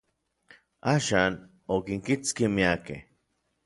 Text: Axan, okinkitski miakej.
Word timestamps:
Axan, 0.93 1.33
okinkitski 1.77 2.45
miakej. 2.59 3.01